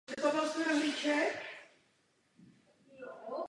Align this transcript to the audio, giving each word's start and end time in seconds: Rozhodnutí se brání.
Rozhodnutí 0.23 0.91
se 0.91 1.15
brání. 3.01 3.35